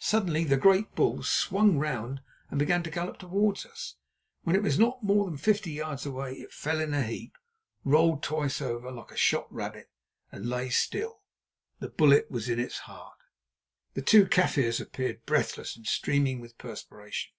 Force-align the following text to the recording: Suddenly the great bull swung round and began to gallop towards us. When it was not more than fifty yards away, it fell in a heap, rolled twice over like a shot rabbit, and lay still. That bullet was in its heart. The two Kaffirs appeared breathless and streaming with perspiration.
Suddenly 0.00 0.44
the 0.44 0.56
great 0.56 0.94
bull 0.94 1.22
swung 1.22 1.76
round 1.78 2.22
and 2.48 2.58
began 2.58 2.82
to 2.84 2.88
gallop 2.90 3.18
towards 3.18 3.66
us. 3.66 3.96
When 4.42 4.56
it 4.56 4.62
was 4.62 4.78
not 4.78 5.02
more 5.02 5.26
than 5.26 5.36
fifty 5.36 5.70
yards 5.72 6.06
away, 6.06 6.32
it 6.36 6.50
fell 6.50 6.80
in 6.80 6.94
a 6.94 7.02
heap, 7.02 7.36
rolled 7.84 8.22
twice 8.22 8.62
over 8.62 8.90
like 8.90 9.10
a 9.10 9.18
shot 9.18 9.52
rabbit, 9.52 9.90
and 10.32 10.48
lay 10.48 10.70
still. 10.70 11.20
That 11.80 11.98
bullet 11.98 12.30
was 12.30 12.48
in 12.48 12.58
its 12.58 12.78
heart. 12.88 13.18
The 13.92 14.00
two 14.00 14.24
Kaffirs 14.26 14.80
appeared 14.80 15.26
breathless 15.26 15.76
and 15.76 15.86
streaming 15.86 16.40
with 16.40 16.56
perspiration. 16.56 17.32